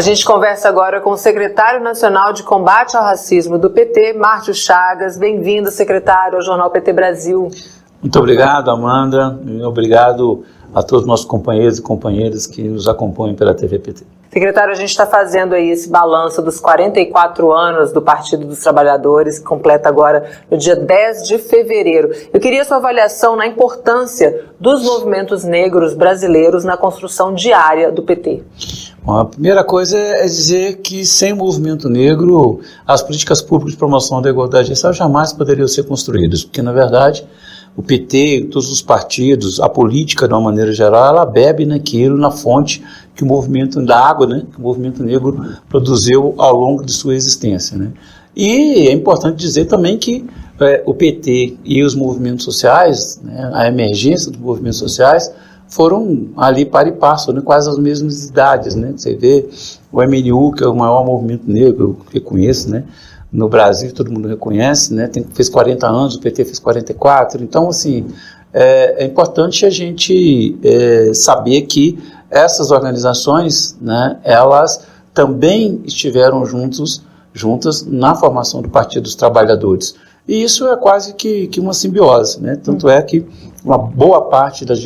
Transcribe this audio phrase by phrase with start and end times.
[0.00, 4.54] A gente conversa agora com o secretário nacional de combate ao racismo do PT, Márcio
[4.54, 5.18] Chagas.
[5.18, 7.50] Bem-vindo, secretário, ao Jornal PT Brasil.
[8.00, 9.38] Muito obrigado, Amanda.
[9.62, 10.42] Obrigado
[10.74, 14.06] a todos os nossos companheiros e companheiras que nos acompanham pela TV PT.
[14.32, 19.38] Secretário, a gente está fazendo aí esse balanço dos 44 anos do Partido dos Trabalhadores,
[19.38, 22.10] que completa agora no dia 10 de fevereiro.
[22.32, 28.42] Eu queria sua avaliação na importância dos movimentos negros brasileiros na construção diária do PT.
[29.02, 33.78] Bom, a primeira coisa é dizer que sem o movimento negro, as políticas públicas de
[33.78, 37.26] promoção da igualdade racial jamais poderiam ser construídas, porque, na verdade,
[37.74, 42.30] o PT, todos os partidos, a política de uma maneira geral, ela bebe naquilo, na
[42.30, 42.82] fonte
[43.14, 47.14] que o movimento da água, né, que o movimento negro produziu ao longo de sua
[47.14, 47.78] existência.
[47.78, 47.92] Né.
[48.36, 50.26] E é importante dizer também que
[50.60, 55.32] é, o PT e os movimentos sociais, né, a emergência dos movimentos sociais,
[55.70, 58.74] foram ali para e passo, né, quase as mesmas idades.
[58.74, 58.92] Né.
[58.94, 59.48] Você vê
[59.90, 62.84] o MNU, que é o maior movimento negro que eu conheço, né,
[63.32, 65.06] no Brasil, todo mundo reconhece, né?
[65.06, 67.44] Tem, fez 40 anos, o PT fez 44.
[67.44, 68.08] Então, assim,
[68.52, 71.96] é, é importante a gente é, saber que
[72.28, 79.94] essas organizações, né, elas também estiveram juntos, juntas na formação do Partido dos Trabalhadores.
[80.26, 82.56] E isso é quase que, que uma simbiose, né?
[82.56, 83.26] Tanto é que
[83.64, 84.80] uma boa parte dos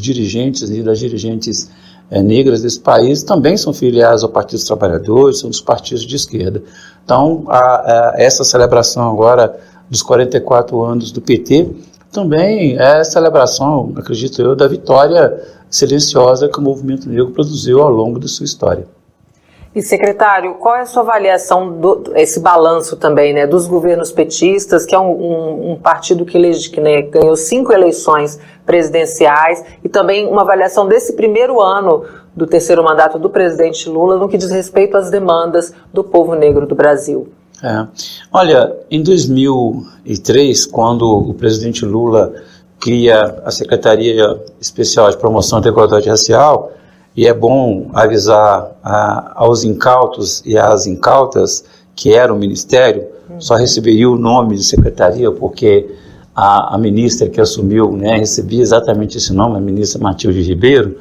[0.00, 1.70] dirigentes e das dirigentes
[2.10, 6.16] é, negras desse país também são filiadas ao Partido dos Trabalhadores, são dos partidos de
[6.16, 6.62] esquerda.
[7.04, 9.58] Então, a, a, essa celebração agora
[9.90, 11.70] dos 44 anos do PT
[12.10, 18.18] também é celebração, acredito eu, da vitória silenciosa que o movimento negro produziu ao longo
[18.18, 18.86] de sua história.
[19.74, 24.86] E secretário, qual é a sua avaliação do esse balanço também, né, dos governos petistas,
[24.86, 29.88] que é um, um, um partido que, elege, que né, ganhou cinco eleições presidenciais e
[29.88, 34.50] também uma avaliação desse primeiro ano do terceiro mandato do presidente Lula no que diz
[34.50, 37.28] respeito às demandas do povo negro do Brasil?
[37.62, 37.86] É.
[38.32, 42.32] Olha, em 2003, quando o presidente Lula
[42.80, 46.72] cria a Secretaria Especial de Promoção da Igualdade Racial,
[47.18, 51.64] e é bom avisar a, aos incautos e às incautas
[51.96, 53.08] que era o ministério,
[53.40, 55.96] só receberia o nome de secretaria, porque
[56.32, 60.96] a, a ministra que assumiu né, recebia exatamente esse nome, a ministra Matilde Ribeiro.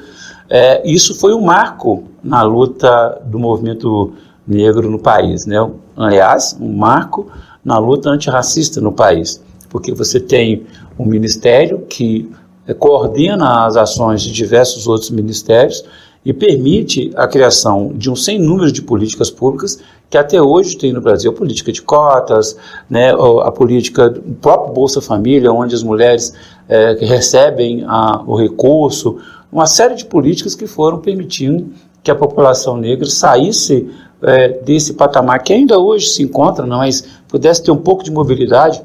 [0.49, 4.11] É, isso foi um marco na luta do movimento
[4.47, 5.45] negro no país.
[5.45, 5.57] Né?
[5.95, 7.27] Aliás, um marco
[7.63, 9.39] na luta antirracista no país,
[9.69, 10.65] porque você tem
[10.97, 12.27] um ministério que
[12.67, 15.85] é, coordena as ações de diversos outros ministérios
[16.27, 19.79] e permite a criação de um sem número de políticas públicas
[20.09, 22.57] que até hoje tem no Brasil, a política de cotas,
[22.89, 26.33] né, a política do próprio Bolsa Família, onde as mulheres
[26.67, 31.69] é, recebem a, o recurso, uma série de políticas que foram permitindo
[32.03, 33.89] que a população negra saísse
[34.21, 38.11] é, desse patamar que ainda hoje se encontra, não, mas pudesse ter um pouco de
[38.11, 38.81] mobilidade,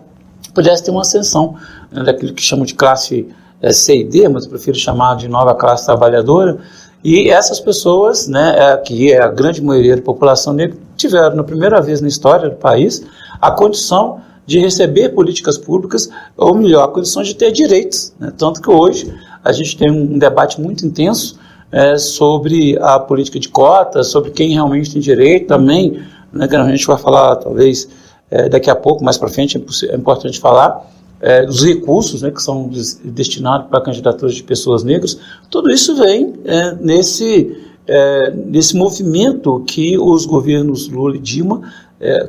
[0.54, 1.56] pudesse ter uma ascensão
[1.90, 3.26] né, daquilo que chamam de classe
[3.62, 6.58] é, C e D, mas prefiro chamar de nova classe trabalhadora,
[7.04, 11.44] e essas pessoas, né, é, que é a grande maioria da população negra, tiveram, na
[11.44, 13.04] primeira vez na história do país,
[13.40, 18.12] a condição de receber políticas públicas, ou melhor, a condição de ter direitos.
[18.18, 18.32] Né?
[18.36, 19.12] Tanto que hoje
[19.42, 21.38] a gente tem um debate muito intenso
[21.70, 26.02] é, sobre a política de cotas, sobre quem realmente tem direito também,
[26.32, 27.88] né, que a gente vai falar talvez
[28.30, 30.86] é, daqui a pouco, mais para frente, é, é importante falar,
[31.22, 32.68] é, os recursos né, que são
[33.04, 35.18] destinados para candidaturas de pessoas negras,
[35.48, 37.56] tudo isso vem é, nesse,
[37.86, 41.62] é, nesse movimento que os governos Lula e Dilma
[42.00, 42.28] é,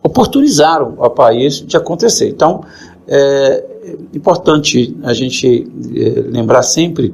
[0.00, 2.28] oportunizaram ao país de acontecer.
[2.28, 2.62] Então,
[3.08, 3.64] é
[4.14, 5.66] importante a gente
[5.96, 7.12] é, lembrar sempre,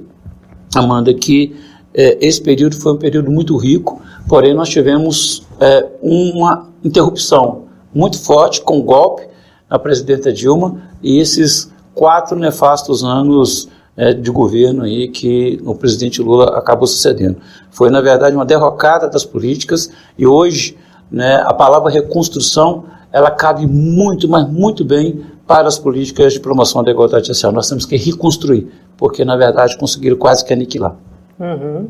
[0.74, 1.56] Amanda, que
[1.94, 8.20] é, esse período foi um período muito rico, porém nós tivemos é, uma interrupção muito
[8.20, 9.22] forte com o golpe
[9.68, 16.20] a presidenta Dilma e esses quatro nefastos anos é, de governo aí que o presidente
[16.20, 17.36] Lula acabou sucedendo.
[17.70, 20.76] Foi, na verdade, uma derrocada das políticas e hoje
[21.10, 26.84] né, a palavra reconstrução ela cabe muito, mas muito bem para as políticas de promoção
[26.84, 27.52] da igualdade social.
[27.52, 30.96] Nós temos que reconstruir, porque, na verdade, conseguiram quase que aniquilar.
[31.38, 31.88] Uhum.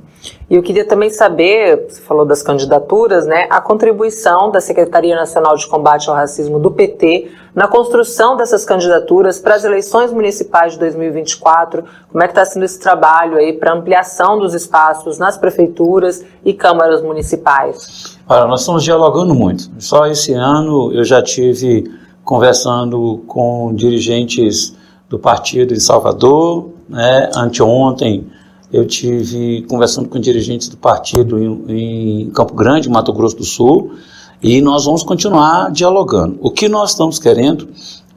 [0.51, 5.57] E eu queria também saber, você falou das candidaturas, né, a contribuição da Secretaria Nacional
[5.57, 10.81] de Combate ao Racismo do PT na construção dessas candidaturas para as eleições municipais de
[10.81, 11.85] 2024.
[12.11, 16.53] Como é que está sendo esse trabalho aí para ampliação dos espaços nas prefeituras e
[16.53, 18.19] câmaras municipais?
[18.29, 19.71] Olha, nós estamos dialogando muito.
[19.79, 21.85] Só esse ano eu já tive
[22.25, 24.75] conversando com dirigentes
[25.09, 28.27] do partido em Salvador, né, anteontem
[28.73, 33.95] eu tive conversando com dirigentes do partido em, em Campo Grande, Mato Grosso do Sul,
[34.43, 36.39] e nós vamos continuar dialogando.
[36.41, 37.69] O que nós estamos querendo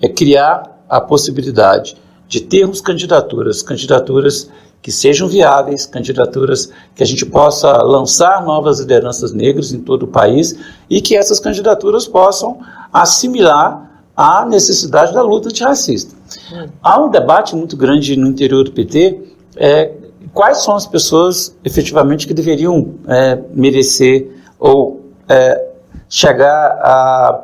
[0.02, 1.96] é criar a possibilidade
[2.28, 4.50] de termos candidaturas, candidaturas
[4.82, 10.08] que sejam viáveis, candidaturas que a gente possa lançar novas lideranças negras em todo o
[10.08, 10.56] país
[10.90, 12.60] e que essas candidaturas possam
[12.92, 16.16] assimilar a necessidade da luta antirracista.
[16.54, 16.68] Hum.
[16.82, 19.22] Há um debate muito grande no interior do PT
[19.56, 19.94] é,
[20.40, 25.68] quais são as pessoas efetivamente que deveriam é, merecer ou é,
[26.08, 27.44] chegar a,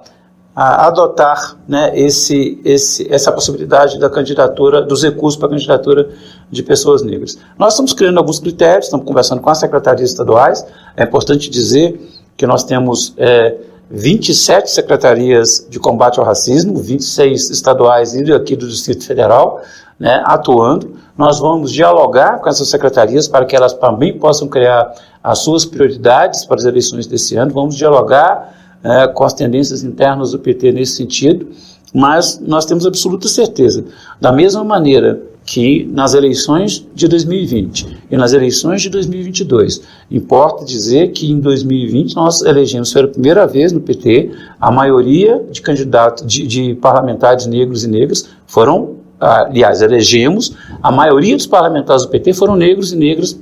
[0.56, 6.10] a adotar né, esse, esse, essa possibilidade da candidatura, dos recursos para a candidatura
[6.50, 7.38] de pessoas negras.
[7.60, 10.66] Nós estamos criando alguns critérios, estamos conversando com as secretarias estaduais.
[10.96, 12.00] É importante dizer
[12.38, 13.58] que nós temos é,
[13.92, 19.62] 27 secretarias de combate ao racismo, 26 estaduais e aqui do Distrito Federal,
[20.00, 21.04] né, atuando.
[21.18, 26.46] Nós vamos dialogar com essas secretarias para que elas também possam criar as suas prioridades
[26.46, 27.54] para as eleições desse ano.
[27.54, 28.54] Vamos dialogar
[28.84, 31.48] é, com as tendências internas do PT nesse sentido,
[31.94, 33.86] mas nós temos absoluta certeza,
[34.20, 41.12] da mesma maneira que nas eleições de 2020 e nas eleições de 2022, importa dizer
[41.12, 46.48] que em 2020 nós elegemos pela primeira vez no PT a maioria de candidatos, de,
[46.48, 52.56] de parlamentares negros e negras foram aliás, elegemos, a maioria dos parlamentares do PT foram
[52.56, 53.40] negros e negras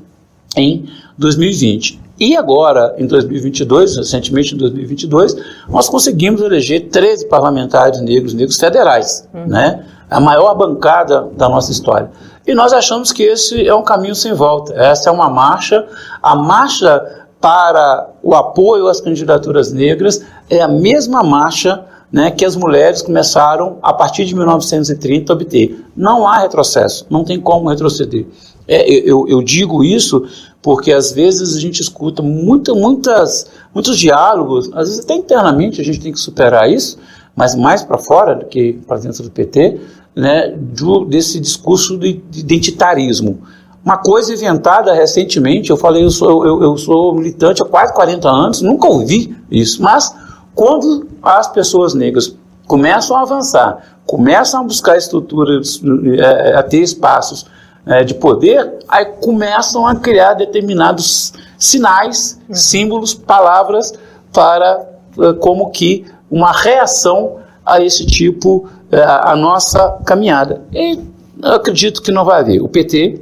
[0.55, 0.85] em
[1.17, 2.01] 2020.
[2.19, 5.35] E agora, em 2022, recentemente em 2022,
[5.67, 9.47] nós conseguimos eleger 13 parlamentares negros, negros federais, uhum.
[9.47, 9.83] né?
[10.09, 12.11] A maior bancada da nossa história.
[12.45, 14.73] E nós achamos que esse é um caminho sem volta.
[14.75, 15.87] Essa é uma marcha,
[16.21, 22.55] a marcha para o apoio às candidaturas negras é a mesma marcha né, que as
[22.55, 25.83] mulheres começaram, a partir de 1930, a obter.
[25.97, 28.27] Não há retrocesso, não tem como retroceder.
[28.67, 30.23] É, eu, eu, digo isso
[30.61, 35.83] porque às vezes a gente escuta muita, muitas, muitos diálogos, às vezes até internamente a
[35.83, 36.97] gente tem que superar isso,
[37.35, 39.81] mas mais para fora do que para dentro do PT,
[40.15, 43.41] né, do, desse discurso de, de identitarismo.
[43.83, 48.29] Uma coisa inventada recentemente, eu falei, eu sou, eu, eu sou militante há quase 40
[48.29, 50.15] anos, nunca ouvi isso, mas
[50.55, 52.35] quando as pessoas negras
[52.67, 55.81] começam a avançar, começam a buscar estruturas,
[56.17, 57.45] é, a ter espaços
[57.85, 62.55] é, de poder, aí começam a criar determinados sinais, uhum.
[62.55, 63.93] símbolos, palavras
[64.31, 64.85] para
[65.19, 70.61] é, como que uma reação a esse tipo a nossa caminhada.
[70.71, 70.99] E
[71.41, 72.61] eu acredito que não vai haver.
[72.61, 73.21] O PT,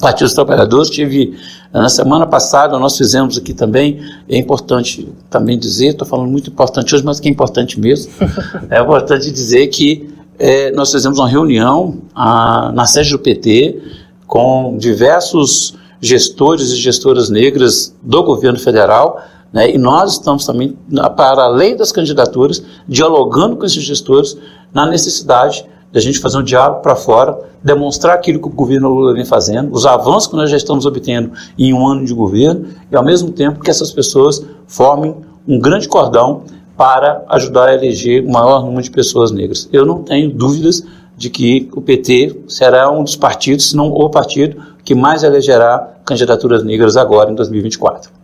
[0.00, 1.36] Partido dos Trabalhadores, tive
[1.72, 6.94] na semana passada nós fizemos aqui também, é importante também dizer, estou falando muito importante
[6.94, 8.12] hoje, mas que é importante mesmo,
[8.70, 10.08] é importante dizer que
[10.38, 13.82] é, nós fizemos uma reunião a, na sede do PT
[14.26, 19.20] com diversos gestores e gestoras negras do governo federal,
[19.52, 20.76] né, e nós estamos também,
[21.16, 24.36] para além das candidaturas, dialogando com esses gestores
[24.72, 28.88] na necessidade de a gente fazer um diálogo para fora, demonstrar aquilo que o governo
[28.88, 32.66] Lula vem fazendo, os avanços que nós já estamos obtendo em um ano de governo,
[32.90, 35.14] e ao mesmo tempo que essas pessoas formem
[35.46, 36.42] um grande cordão
[36.76, 39.68] para ajudar a eleger o maior número de pessoas negras.
[39.72, 40.84] Eu não tenho dúvidas
[41.16, 45.96] de que o PT será um dos partidos, se não o partido, que mais elegerá
[46.04, 48.17] candidaturas negras agora em 2024.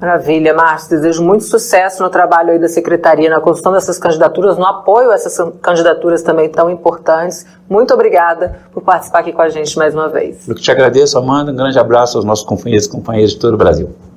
[0.00, 0.90] Maravilha, Márcio.
[0.90, 5.14] Desejo muito sucesso no trabalho aí da Secretaria, na construção dessas candidaturas, no apoio a
[5.14, 7.44] essas candidaturas também tão importantes.
[7.68, 10.48] Muito obrigada por participar aqui com a gente mais uma vez.
[10.48, 11.52] Eu que te agradeço, Amanda.
[11.52, 13.90] Um grande abraço aos nossos companheiros e companheiras de todo o Brasil.